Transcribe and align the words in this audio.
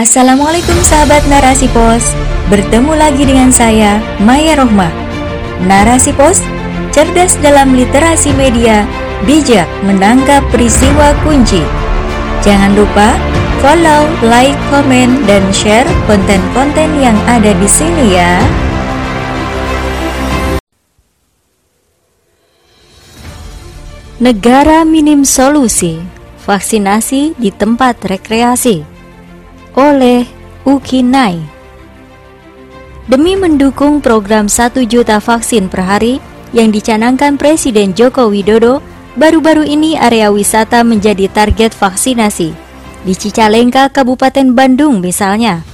Assalamualaikum 0.00 0.80
sahabat 0.80 1.28
Narasi 1.28 1.68
Pos. 1.76 2.16
Bertemu 2.48 2.96
lagi 2.96 3.20
dengan 3.20 3.52
saya, 3.52 4.00
Maya 4.24 4.56
Rohmah. 4.56 4.88
Narasi 5.68 6.16
Pos, 6.16 6.40
cerdas 6.88 7.36
dalam 7.44 7.76
literasi 7.76 8.32
media 8.32 8.88
Bijak 9.28 9.68
menangkap 9.84 10.40
peristiwa 10.48 11.12
kunci. 11.20 11.60
Jangan 12.40 12.72
lupa 12.80 13.12
follow, 13.60 14.08
like, 14.24 14.56
komen, 14.72 15.20
dan 15.28 15.44
share 15.52 15.84
konten-konten 16.08 16.96
yang 16.96 17.20
ada 17.28 17.52
di 17.52 17.68
sini 17.68 18.16
ya. 18.16 18.40
Negara 24.16 24.80
minim 24.88 25.28
solusi 25.28 26.00
Vaksinasi 26.48 27.36
di 27.36 27.52
tempat 27.52 28.00
rekreasi 28.00 28.89
oleh 29.74 30.26
Ukinai. 30.66 31.40
Demi 33.10 33.34
mendukung 33.34 33.98
program 33.98 34.46
1 34.46 34.86
juta 34.86 35.18
vaksin 35.18 35.66
per 35.66 35.82
hari 35.82 36.22
yang 36.54 36.70
dicanangkan 36.70 37.34
Presiden 37.34 37.90
Joko 37.94 38.30
Widodo, 38.30 38.78
baru-baru 39.18 39.66
ini 39.66 39.98
area 39.98 40.30
wisata 40.30 40.86
menjadi 40.86 41.26
target 41.30 41.74
vaksinasi. 41.74 42.54
Di 43.00 43.14
Cicalengka, 43.16 43.90
Kabupaten 43.90 44.54
Bandung 44.54 45.02
misalnya, 45.02 45.64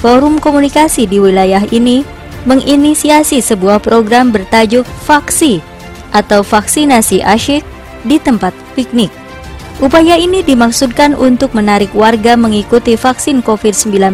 forum 0.00 0.40
komunikasi 0.40 1.06
di 1.06 1.20
wilayah 1.20 1.62
ini 1.70 2.02
menginisiasi 2.48 3.44
sebuah 3.44 3.84
program 3.84 4.32
bertajuk 4.32 4.88
Vaksi 5.04 5.60
atau 6.10 6.40
vaksinasi 6.40 7.22
asyik 7.22 7.62
di 8.02 8.16
tempat 8.16 8.56
piknik. 8.74 9.19
Upaya 9.80 10.20
ini 10.20 10.44
dimaksudkan 10.44 11.16
untuk 11.16 11.56
menarik 11.56 11.96
warga 11.96 12.36
mengikuti 12.36 13.00
vaksin 13.00 13.40
COVID-19 13.40 14.12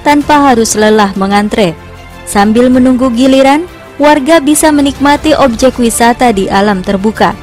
tanpa 0.00 0.48
harus 0.48 0.72
lelah 0.72 1.12
mengantre. 1.20 1.76
Sambil 2.24 2.72
menunggu 2.72 3.12
giliran, 3.12 3.68
warga 4.00 4.40
bisa 4.40 4.72
menikmati 4.72 5.36
objek 5.36 5.76
wisata 5.76 6.32
di 6.32 6.48
alam 6.48 6.80
terbuka. 6.80 7.36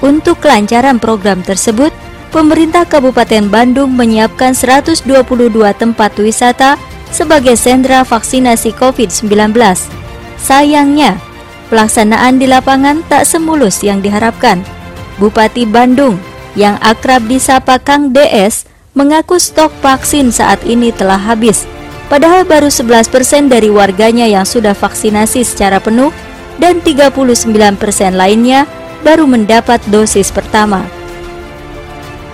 Untuk 0.00 0.40
kelancaran 0.40 0.96
program 0.96 1.44
tersebut, 1.44 1.92
pemerintah 2.32 2.88
Kabupaten 2.88 3.52
Bandung 3.52 3.92
menyiapkan 3.92 4.56
122 4.56 5.04
tempat 5.76 6.12
wisata 6.16 6.80
sebagai 7.12 7.60
sentra 7.60 8.00
vaksinasi 8.00 8.72
COVID-19. 8.80 9.52
Sayangnya, 10.40 11.20
pelaksanaan 11.68 12.40
di 12.40 12.48
lapangan 12.48 13.04
tak 13.12 13.28
semulus 13.28 13.84
yang 13.84 14.00
diharapkan. 14.00 14.64
Bupati 15.20 15.62
Bandung, 15.68 16.18
yang 16.54 16.78
akrab 16.82 17.26
disapa 17.26 17.78
Kang 17.82 18.14
DS 18.14 18.66
mengaku 18.94 19.38
stok 19.42 19.74
vaksin 19.82 20.30
saat 20.30 20.62
ini 20.66 20.94
telah 20.94 21.18
habis. 21.18 21.66
Padahal 22.06 22.46
baru 22.46 22.70
11% 22.70 23.50
dari 23.50 23.68
warganya 23.70 24.24
yang 24.28 24.46
sudah 24.46 24.72
vaksinasi 24.72 25.42
secara 25.42 25.82
penuh 25.82 26.14
dan 26.62 26.78
39% 26.78 27.80
lainnya 28.14 28.70
baru 29.02 29.26
mendapat 29.26 29.82
dosis 29.90 30.30
pertama. 30.30 30.86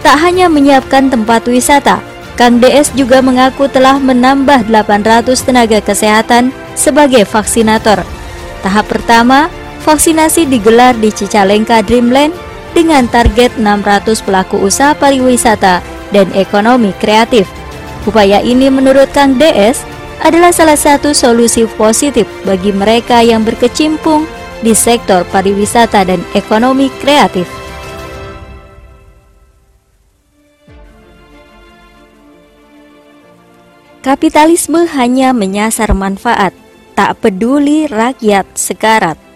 Tak 0.01 0.17
hanya 0.21 0.49
menyiapkan 0.49 1.09
tempat 1.09 1.45
wisata, 1.49 2.01
Kang 2.41 2.57
DS 2.57 2.97
juga 2.97 3.21
mengaku 3.21 3.69
telah 3.69 4.01
menambah 4.01 4.65
800 4.69 5.45
tenaga 5.45 5.81
kesehatan 5.85 6.53
sebagai 6.73 7.29
vaksinator. 7.29 8.01
Tahap 8.65 8.89
pertama, 8.89 9.53
vaksinasi 9.85 10.49
digelar 10.49 10.97
di 10.97 11.13
Cicalengka 11.13 11.85
Dreamland 11.85 12.33
dengan 12.73 13.07
target 13.11 13.55
600 13.59 14.23
pelaku 14.23 14.61
usaha 14.63 14.95
pariwisata 14.95 15.83
dan 16.11 16.27
ekonomi 16.35 16.95
kreatif. 16.99 17.47
Upaya 18.09 18.41
ini 18.41 18.73
menurut 18.73 19.13
Kang 19.13 19.37
DS 19.37 19.85
adalah 20.21 20.53
salah 20.53 20.77
satu 20.77 21.17
solusi 21.17 21.65
positif 21.77 22.29
bagi 22.45 22.73
mereka 22.73 23.25
yang 23.25 23.45
berkecimpung 23.45 24.29
di 24.61 24.77
sektor 24.77 25.25
pariwisata 25.29 26.05
dan 26.05 26.21
ekonomi 26.37 26.93
kreatif. 27.01 27.49
Kapitalisme 34.01 34.89
hanya 34.97 35.37
menyasar 35.37 35.93
manfaat, 35.93 36.57
tak 36.97 37.21
peduli 37.21 37.85
rakyat 37.85 38.49
sekarat. 38.57 39.30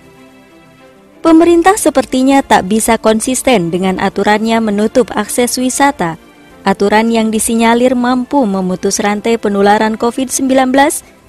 Pemerintah 1.24 1.80
sepertinya 1.80 2.44
tak 2.44 2.68
bisa 2.68 3.00
konsisten 3.00 3.72
dengan 3.72 3.96
aturannya 3.96 4.60
menutup 4.60 5.08
akses 5.08 5.56
wisata. 5.56 6.20
Aturan 6.68 7.08
yang 7.08 7.32
disinyalir 7.32 7.96
mampu 7.96 8.44
memutus 8.44 9.00
rantai 9.00 9.40
penularan 9.40 9.96
COVID-19 9.96 10.68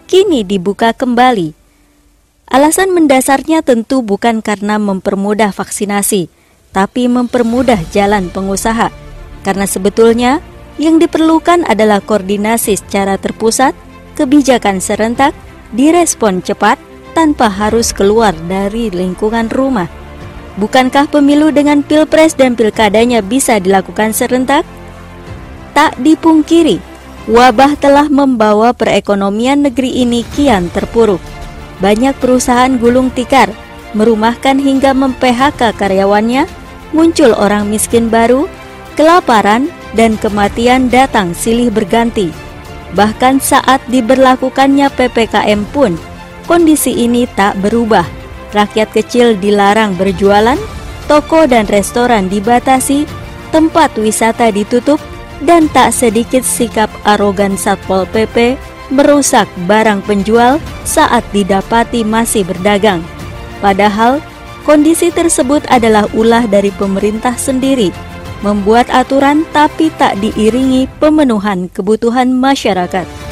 kini 0.03 0.44
dibuka 0.44 0.91
kembali. 0.91 1.55
Alasan 2.51 2.91
mendasarnya 2.91 3.63
tentu 3.63 4.03
bukan 4.03 4.44
karena 4.44 4.75
mempermudah 4.75 5.55
vaksinasi, 5.55 6.28
tapi 6.75 7.07
mempermudah 7.07 7.79
jalan 7.95 8.28
pengusaha. 8.28 8.91
Karena 9.47 9.63
sebetulnya 9.63 10.44
yang 10.75 11.00
diperlukan 11.00 11.63
adalah 11.72 12.03
koordinasi 12.03 12.75
secara 12.75 13.16
terpusat, 13.16 13.72
kebijakan 14.19 14.84
serentak, 14.84 15.31
direspon 15.72 16.44
cepat, 16.44 16.75
tanpa 17.15 17.47
harus 17.47 17.95
keluar 17.95 18.35
dari 18.51 18.91
lingkungan 18.91 19.47
rumah. 19.47 19.87
Bukankah 20.59 21.07
pemilu 21.07 21.55
dengan 21.55 21.79
pilpres 21.79 22.35
dan 22.35 22.59
pilkadanya 22.59 23.23
bisa 23.23 23.55
dilakukan 23.63 24.11
serentak? 24.11 24.67
Tak 25.71 25.95
dipungkiri, 25.99 26.79
wabah 27.31 27.79
telah 27.79 28.11
membawa 28.11 28.75
perekonomian 28.75 29.63
negeri 29.63 30.03
ini 30.03 30.27
kian 30.35 30.67
terpuruk. 30.71 31.23
Banyak 31.79 32.15
perusahaan 32.19 32.71
gulung 32.79 33.11
tikar, 33.11 33.51
merumahkan 33.95 34.59
hingga 34.59 34.95
mem-PHK 34.95 35.75
karyawannya, 35.75 36.47
muncul 36.95 37.35
orang 37.35 37.67
miskin 37.67 38.07
baru, 38.07 38.47
kelaparan, 38.95 39.67
dan 39.95 40.15
kematian 40.15 40.87
datang 40.87 41.35
silih 41.35 41.67
berganti. 41.71 42.31
Bahkan 42.95 43.43
saat 43.43 43.83
diberlakukannya 43.91 44.87
PPKM 44.87 45.67
pun, 45.75 45.99
Kondisi 46.45 46.94
ini 46.94 47.25
tak 47.25 47.57
berubah. 47.66 48.06
Rakyat 48.53 48.94
kecil 48.94 49.33
dilarang 49.41 49.97
berjualan, 49.97 50.57
toko 51.09 51.50
dan 51.50 51.66
restoran 51.66 52.29
dibatasi, 52.29 53.09
tempat 53.50 53.97
wisata 53.97 54.53
ditutup, 54.53 55.01
dan 55.41 55.67
tak 55.73 55.91
sedikit 55.91 56.45
sikap 56.45 56.88
arogan 57.03 57.57
Satpol 57.57 58.07
PP 58.13 58.55
merusak 58.94 59.50
barang 59.66 60.05
penjual 60.05 60.61
saat 60.85 61.25
didapati 61.34 62.05
masih 62.05 62.45
berdagang. 62.45 63.01
Padahal, 63.57 64.22
kondisi 64.61 65.09
tersebut 65.09 65.66
adalah 65.73 66.05
ulah 66.13 66.45
dari 66.45 66.69
pemerintah 66.69 67.34
sendiri, 67.34 67.89
membuat 68.45 68.85
aturan 68.94 69.41
tapi 69.50 69.89
tak 69.97 70.22
diiringi 70.22 70.85
pemenuhan 71.01 71.66
kebutuhan 71.73 72.29
masyarakat. 72.29 73.24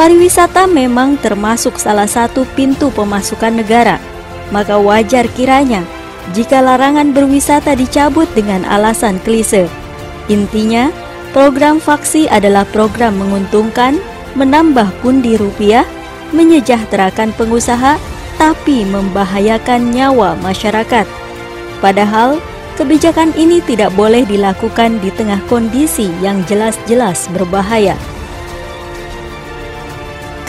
Pariwisata 0.00 0.64
memang 0.64 1.20
termasuk 1.20 1.76
salah 1.76 2.08
satu 2.08 2.48
pintu 2.56 2.88
pemasukan 2.88 3.52
negara, 3.52 4.00
maka 4.48 4.80
wajar 4.80 5.28
kiranya 5.36 5.84
jika 6.32 6.64
larangan 6.64 7.12
berwisata 7.12 7.76
dicabut 7.76 8.24
dengan 8.32 8.64
alasan 8.64 9.20
klise. 9.20 9.68
Intinya, 10.32 10.88
program 11.36 11.84
vaksi 11.84 12.32
adalah 12.32 12.64
program 12.72 13.20
menguntungkan, 13.20 14.00
menambah 14.40 14.88
pundi 15.04 15.36
rupiah, 15.36 15.84
menyejahterakan 16.32 17.36
pengusaha, 17.36 18.00
tapi 18.40 18.88
membahayakan 18.88 19.92
nyawa 19.92 20.32
masyarakat. 20.40 21.04
Padahal, 21.84 22.40
kebijakan 22.80 23.36
ini 23.36 23.60
tidak 23.68 23.92
boleh 23.92 24.24
dilakukan 24.24 24.96
di 25.04 25.12
tengah 25.12 25.44
kondisi 25.44 26.08
yang 26.24 26.40
jelas-jelas 26.48 27.28
berbahaya. 27.36 28.00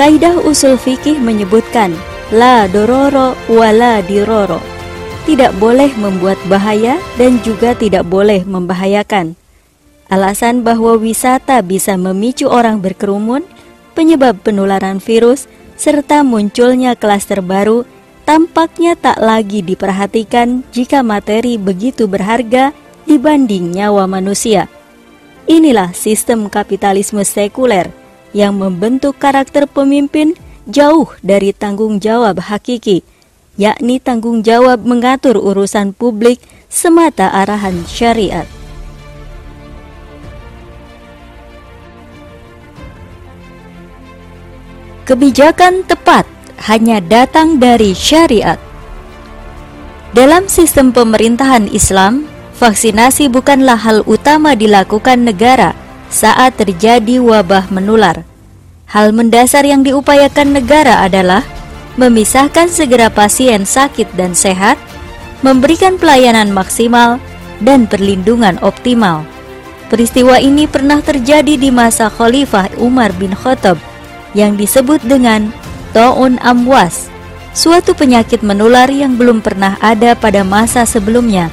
Kaidah 0.02 0.34
usul 0.50 0.82
fikih 0.82 1.22
menyebutkan 1.22 1.94
la 2.34 2.66
dororo 2.66 3.38
wala 3.46 4.02
diroro. 4.02 4.58
Tidak 5.30 5.62
boleh 5.62 5.94
membuat 5.94 6.42
bahaya 6.50 6.98
dan 7.22 7.38
juga 7.46 7.78
tidak 7.78 8.10
boleh 8.10 8.42
membahayakan. 8.42 9.38
Alasan 10.10 10.66
bahwa 10.66 10.98
wisata 10.98 11.62
bisa 11.62 12.02
memicu 12.02 12.50
orang 12.50 12.82
berkerumun, 12.82 13.46
penyebab 13.94 14.42
penularan 14.42 14.98
virus, 14.98 15.46
serta 15.78 16.26
munculnya 16.26 16.98
klaster 16.98 17.46
baru 17.46 17.86
tampaknya 18.26 18.98
tak 18.98 19.22
lagi 19.22 19.62
diperhatikan 19.62 20.66
jika 20.74 21.06
materi 21.06 21.62
begitu 21.62 22.10
berharga 22.10 22.74
dibanding 23.06 23.70
nyawa 23.78 24.10
manusia. 24.10 24.66
Inilah 25.46 25.94
sistem 25.94 26.50
kapitalisme 26.50 27.22
sekuler 27.22 28.01
yang 28.32 28.56
membentuk 28.60 29.20
karakter 29.20 29.68
pemimpin 29.68 30.36
jauh 30.68 31.10
dari 31.20 31.52
tanggung 31.52 32.00
jawab 32.00 32.40
hakiki, 32.40 33.04
yakni 33.60 34.00
tanggung 34.00 34.42
jawab 34.42 34.84
mengatur 34.88 35.36
urusan 35.36 35.92
publik 35.92 36.40
semata 36.72 37.28
arahan 37.32 37.84
syariat. 37.88 38.48
Kebijakan 45.02 45.84
tepat 45.84 46.24
hanya 46.72 47.04
datang 47.04 47.60
dari 47.60 47.92
syariat. 47.92 48.56
Dalam 50.16 50.48
sistem 50.48 50.96
pemerintahan 50.96 51.68
Islam, 51.68 52.30
vaksinasi 52.56 53.28
bukanlah 53.28 53.76
hal 53.76 54.06
utama 54.08 54.56
dilakukan 54.56 55.26
negara, 55.26 55.76
saat 56.12 56.60
terjadi 56.60 57.24
wabah 57.24 57.72
menular. 57.72 58.28
Hal 58.92 59.16
mendasar 59.16 59.64
yang 59.64 59.88
diupayakan 59.88 60.52
negara 60.52 61.00
adalah 61.00 61.48
memisahkan 61.96 62.68
segera 62.68 63.08
pasien 63.08 63.64
sakit 63.64 64.12
dan 64.20 64.36
sehat, 64.36 64.76
memberikan 65.40 65.96
pelayanan 65.96 66.52
maksimal, 66.52 67.18
dan 67.64 67.88
perlindungan 67.88 68.60
optimal. 68.60 69.24
Peristiwa 69.88 70.40
ini 70.40 70.68
pernah 70.68 71.00
terjadi 71.00 71.56
di 71.56 71.72
masa 71.72 72.08
Khalifah 72.12 72.80
Umar 72.80 73.12
bin 73.16 73.32
Khattab 73.36 73.80
yang 74.32 74.56
disebut 74.56 75.04
dengan 75.04 75.52
Ta'un 75.92 76.40
Amwas, 76.40 77.12
suatu 77.52 77.92
penyakit 77.92 78.40
menular 78.44 78.88
yang 78.88 79.20
belum 79.20 79.44
pernah 79.44 79.76
ada 79.84 80.16
pada 80.16 80.48
masa 80.48 80.88
sebelumnya. 80.88 81.52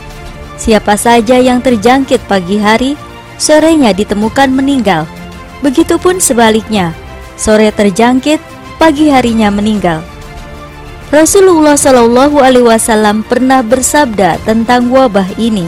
Siapa 0.59 0.95
saja 0.95 1.39
yang 1.39 1.59
terjangkit 1.59 2.23
pagi 2.31 2.59
hari, 2.59 2.95
sorenya 3.39 3.95
ditemukan 3.95 4.51
meninggal. 4.53 5.07
Begitupun 5.65 6.19
sebaliknya, 6.19 6.93
sore 7.39 7.71
terjangkit, 7.73 8.39
pagi 8.77 9.09
harinya 9.09 9.49
meninggal. 9.49 10.05
Rasulullah 11.09 11.73
Shallallahu 11.73 12.37
Alaihi 12.37 12.69
Wasallam 12.69 13.25
pernah 13.25 13.65
bersabda 13.65 14.37
tentang 14.45 14.93
wabah 14.93 15.41
ini. 15.41 15.65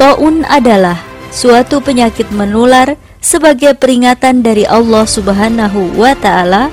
Taun 0.00 0.46
adalah 0.48 0.96
suatu 1.28 1.84
penyakit 1.84 2.32
menular 2.32 2.96
sebagai 3.20 3.76
peringatan 3.76 4.40
dari 4.40 4.64
Allah 4.64 5.04
Subhanahu 5.04 6.00
wa 6.00 6.16
Ta'ala 6.16 6.72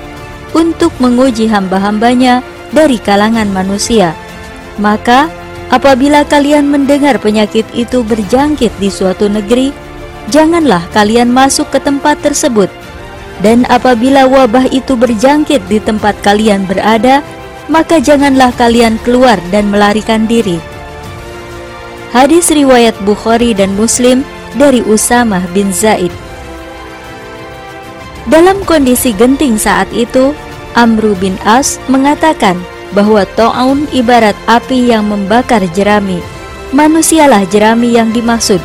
untuk 0.56 0.94
menguji 1.02 1.50
hamba-hambanya 1.50 2.40
dari 2.72 2.96
kalangan 2.96 3.50
manusia. 3.52 4.16
Maka, 4.80 5.28
apabila 5.72 6.24
kalian 6.26 6.68
mendengar 6.68 7.16
penyakit 7.20 7.64
itu 7.72 8.04
berjangkit 8.04 8.72
di 8.80 8.88
suatu 8.92 9.28
negeri, 9.30 9.70
janganlah 10.28 10.84
kalian 10.92 11.30
masuk 11.30 11.68
ke 11.72 11.78
tempat 11.80 12.20
tersebut. 12.20 12.68
Dan 13.42 13.66
apabila 13.66 14.30
wabah 14.30 14.70
itu 14.70 14.94
berjangkit 14.94 15.66
di 15.66 15.82
tempat 15.82 16.14
kalian 16.22 16.64
berada, 16.64 17.20
maka 17.66 17.98
janganlah 17.98 18.52
kalian 18.54 19.00
keluar 19.02 19.40
dan 19.50 19.72
melarikan 19.72 20.28
diri. 20.28 20.60
Hadis 22.14 22.54
riwayat 22.54 22.94
Bukhari 23.02 23.58
dan 23.58 23.74
Muslim 23.74 24.22
dari 24.54 24.78
Usamah 24.86 25.42
bin 25.50 25.74
Zaid. 25.74 26.14
Dalam 28.30 28.62
kondisi 28.64 29.10
genting 29.12 29.58
saat 29.58 29.90
itu, 29.90 30.32
Amru 30.78 31.18
bin 31.18 31.34
As 31.42 31.76
mengatakan 31.90 32.56
bahwa 32.92 33.24
To'aun 33.38 33.88
ibarat 33.94 34.36
api 34.44 34.92
yang 34.92 35.08
membakar 35.08 35.64
jerami. 35.72 36.20
Manusialah 36.74 37.46
jerami 37.48 37.96
yang 37.96 38.10
dimaksud. 38.10 38.58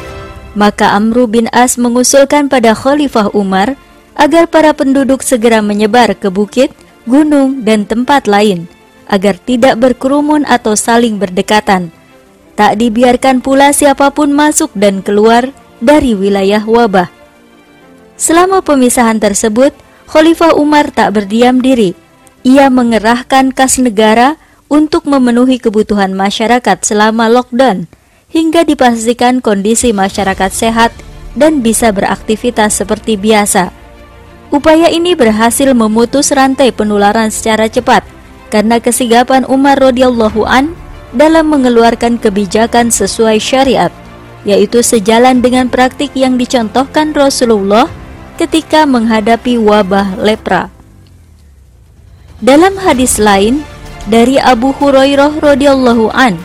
Maka 0.57 0.97
Amru 0.97 1.29
bin 1.29 1.45
As 1.53 1.77
mengusulkan 1.77 2.49
pada 2.49 2.73
Khalifah 2.73 3.31
Umar 3.37 3.77
agar 4.19 4.49
para 4.51 4.75
penduduk 4.75 5.23
segera 5.23 5.63
menyebar 5.63 6.17
ke 6.17 6.27
bukit, 6.27 6.73
gunung, 7.07 7.63
dan 7.63 7.87
tempat 7.87 8.27
lain, 8.27 8.67
agar 9.07 9.39
tidak 9.39 9.79
berkerumun 9.79 10.43
atau 10.43 10.75
saling 10.75 11.15
berdekatan. 11.21 11.93
Tak 12.59 12.75
dibiarkan 12.75 13.39
pula 13.39 13.71
siapa 13.71 14.11
pun 14.11 14.35
masuk 14.35 14.73
dan 14.75 14.99
keluar 14.99 15.47
dari 15.79 16.11
wilayah 16.11 16.59
wabah. 16.67 17.07
Selama 18.19 18.59
pemisahan 18.59 19.15
tersebut, 19.15 19.71
Khalifah 20.11 20.59
Umar 20.59 20.91
tak 20.91 21.15
berdiam 21.15 21.63
diri. 21.63 21.95
Ia 22.47 22.71
mengerahkan 22.71 23.51
kas 23.51 23.75
negara 23.83 24.39
untuk 24.71 25.03
memenuhi 25.09 25.59
kebutuhan 25.59 26.15
masyarakat 26.15 26.77
selama 26.85 27.27
lockdown 27.27 27.91
hingga 28.31 28.63
dipastikan 28.63 29.41
kondisi 29.43 29.91
masyarakat 29.91 30.51
sehat 30.53 30.93
dan 31.35 31.59
bisa 31.59 31.91
beraktivitas 31.91 32.79
seperti 32.79 33.19
biasa. 33.19 33.73
Upaya 34.49 34.89
ini 34.89 35.13
berhasil 35.13 35.69
memutus 35.77 36.33
rantai 36.33 36.73
penularan 36.73 37.29
secara 37.29 37.69
cepat 37.69 38.01
karena 38.49 38.81
kesigapan 38.81 39.45
Umar 39.45 39.77
radhiyallahu 39.77 40.41
an 40.47 40.73
dalam 41.13 41.49
mengeluarkan 41.53 42.17
kebijakan 42.21 42.89
sesuai 42.89 43.37
syariat 43.41 43.93
yaitu 44.47 44.79
sejalan 44.79 45.43
dengan 45.43 45.67
praktik 45.67 46.15
yang 46.15 46.39
dicontohkan 46.39 47.11
Rasulullah 47.11 47.91
ketika 48.39 48.87
menghadapi 48.87 49.59
wabah 49.59 50.15
lepra. 50.15 50.78
Dalam 52.39 52.79
hadis 52.79 53.19
lain 53.19 53.67
dari 54.07 54.39
Abu 54.39 54.71
Hurairah 54.71 55.43
radhiyallahu 55.43 56.07
an, 56.15 56.39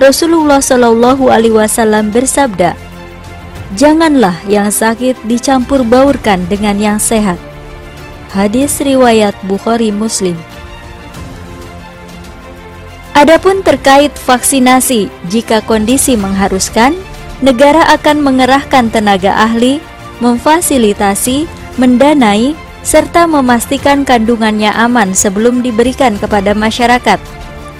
Rasulullah 0.00 0.64
shallallahu 0.64 1.28
alaihi 1.28 1.52
wasallam 1.52 2.08
bersabda, 2.08 2.72
"Janganlah 3.76 4.40
yang 4.48 4.72
sakit 4.72 5.20
dicampur 5.28 5.84
baurkan 5.84 6.48
dengan 6.48 6.80
yang 6.80 6.96
sehat." 6.96 7.36
Hadis 8.32 8.80
riwayat 8.80 9.36
Bukhari 9.44 9.92
Muslim. 9.92 10.34
Adapun 13.12 13.60
terkait 13.60 14.16
vaksinasi, 14.16 15.12
jika 15.28 15.60
kondisi 15.60 16.16
mengharuskan, 16.16 16.96
negara 17.44 17.84
akan 17.92 18.24
mengerahkan 18.24 18.88
tenaga 18.88 19.36
ahli, 19.36 19.76
memfasilitasi, 20.24 21.44
mendanai, 21.76 22.56
serta 22.84 23.24
memastikan 23.24 24.04
kandungannya 24.04 24.70
aman 24.76 25.16
sebelum 25.16 25.64
diberikan 25.64 26.20
kepada 26.20 26.52
masyarakat. 26.52 27.18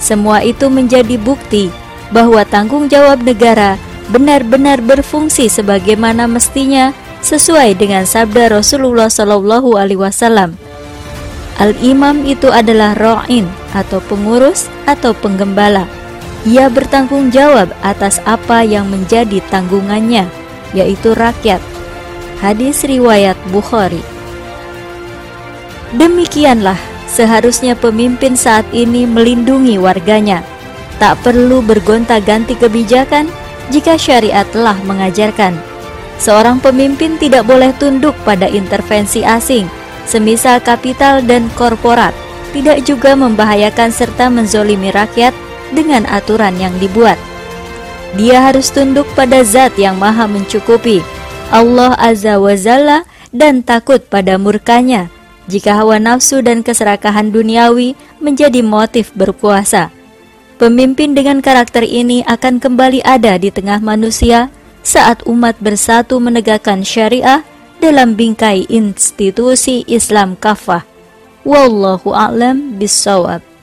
Semua 0.01 0.41
itu 0.41 0.73
menjadi 0.73 1.21
bukti 1.21 1.69
bahwa 2.11 2.43
tanggung 2.49 2.89
jawab 2.89 3.21
negara 3.23 3.77
benar-benar 4.09 4.81
berfungsi 4.81 5.53
sebagaimana 5.53 6.25
mestinya 6.25 6.97
sesuai 7.21 7.77
dengan 7.77 8.09
sabda 8.09 8.53
Rasulullah 8.53 9.13
Shallallahu 9.13 9.77
Alaihi 9.77 10.01
Wasallam. 10.01 10.57
Al-imam 11.61 12.27
itu 12.27 12.51
adalah 12.51 12.99
ro'in 12.99 13.47
atau 13.71 14.03
pengurus 14.03 14.67
atau 14.91 15.15
penggembala 15.15 15.87
ia 16.45 16.69
bertanggung 16.69 17.33
jawab 17.33 17.73
atas 17.81 18.21
apa 18.29 18.61
yang 18.61 18.93
menjadi 18.93 19.41
tanggungannya, 19.49 20.29
yaitu 20.77 21.17
rakyat. 21.17 21.61
Hadis 22.45 22.85
riwayat 22.85 23.33
Bukhari. 23.49 24.14
Demikianlah 25.95 26.79
seharusnya 27.07 27.79
pemimpin 27.79 28.35
saat 28.35 28.67
ini 28.75 29.07
melindungi 29.07 29.79
warganya. 29.79 30.43
Tak 30.99 31.23
perlu 31.23 31.63
bergonta-ganti 31.63 32.59
kebijakan 32.59 33.31
jika 33.71 33.95
syariat 33.95 34.43
telah 34.51 34.75
mengajarkan. 34.83 35.55
Seorang 36.19 36.59
pemimpin 36.59 37.15
tidak 37.19 37.47
boleh 37.47 37.71
tunduk 37.79 38.15
pada 38.27 38.51
intervensi 38.51 39.23
asing, 39.23 39.71
semisal 40.07 40.59
kapital 40.59 41.23
dan 41.23 41.47
korporat, 41.55 42.15
tidak 42.51 42.83
juga 42.83 43.15
membahayakan 43.15 43.91
serta 43.95 44.31
menzolimi 44.31 44.91
rakyat 44.91 45.35
dengan 45.75 46.07
aturan 46.11 46.55
yang 46.59 46.75
dibuat. 46.83 47.19
Dia 48.15 48.51
harus 48.51 48.71
tunduk 48.71 49.07
pada 49.19 49.43
zat 49.43 49.75
yang 49.75 49.99
maha 49.99 50.27
mencukupi, 50.27 51.03
Allah 51.51 51.99
Azza 51.99 52.39
wa 52.39 52.55
Zalla 52.55 53.03
dan 53.35 53.67
takut 53.67 54.07
pada 54.07 54.39
murkanya 54.39 55.14
jika 55.47 55.77
hawa 55.77 56.01
nafsu 56.01 56.41
dan 56.41 56.65
keserakahan 56.65 57.31
duniawi 57.31 57.95
menjadi 58.19 58.65
motif 58.65 59.13
berkuasa. 59.13 59.93
Pemimpin 60.59 61.13
dengan 61.13 61.43
karakter 61.43 61.83
ini 61.83 62.23
akan 62.25 62.63
kembali 62.63 63.03
ada 63.03 63.37
di 63.37 63.51
tengah 63.51 63.83
manusia 63.83 64.49
saat 64.85 65.25
umat 65.27 65.59
bersatu 65.59 66.21
menegakkan 66.23 66.87
syariah 66.87 67.43
dalam 67.83 68.17
bingkai 68.17 68.65
institusi 68.71 69.85
Islam 69.85 70.39
kafah. 70.39 70.87
Wallahu 71.45 72.17
a'lam 72.17 72.81
bissawab. 72.81 73.54